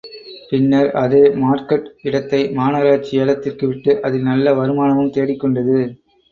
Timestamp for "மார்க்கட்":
1.41-1.85